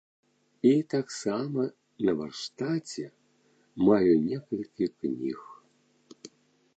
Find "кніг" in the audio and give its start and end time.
5.03-5.39